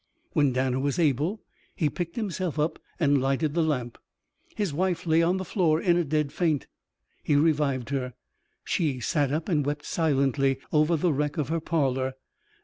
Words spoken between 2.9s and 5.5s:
and lighted the lamp. His wife lay on the